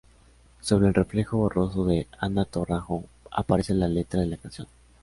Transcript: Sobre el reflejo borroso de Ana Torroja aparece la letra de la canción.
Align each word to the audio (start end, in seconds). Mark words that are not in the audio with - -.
Sobre 0.61 0.87
el 0.87 0.95
reflejo 0.95 1.37
borroso 1.37 1.85
de 1.85 2.07
Ana 2.19 2.45
Torroja 2.45 3.05
aparece 3.29 3.75
la 3.75 3.87
letra 3.87 4.19
de 4.19 4.25
la 4.25 4.37
canción. 4.37 4.67